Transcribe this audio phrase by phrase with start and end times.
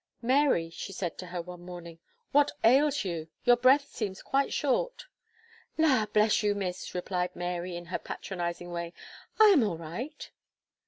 [0.23, 1.99] "Mary," she said to her, one morning,
[2.31, 3.27] "what ails you?
[3.43, 5.05] Your breath seems quite short."
[5.77, 6.07] "La!
[6.07, 8.93] bless you, Miss," replied Mary, in her patronizing way,
[9.39, 10.31] "I am all right."